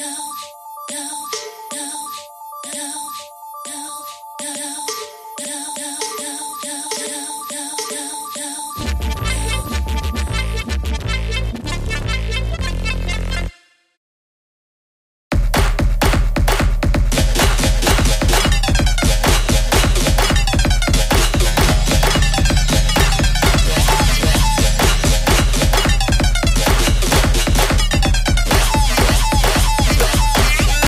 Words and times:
go, 0.00 0.14
go. 0.90 1.29